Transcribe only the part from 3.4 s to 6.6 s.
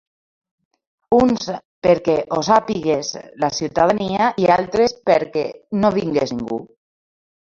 la ciutadania i altres perquè no vingués ningú.